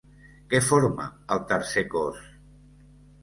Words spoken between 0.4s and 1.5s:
Què forma el